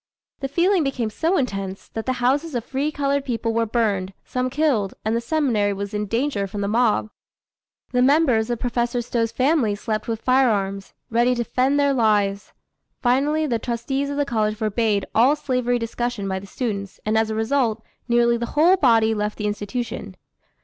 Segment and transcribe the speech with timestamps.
[0.39, 4.49] The feeling became so intense, that the houses of free colored people were burned, some
[4.49, 7.11] killed, and the seminary was in danger from the mob.
[7.91, 12.51] The members of Professor Stowe's family slept with firearms, ready to defend their lives.
[13.03, 17.29] Finally the trustees of the college forbade all slavery discussion by the students, and as
[17.29, 20.15] a result, nearly the whole body left the institution.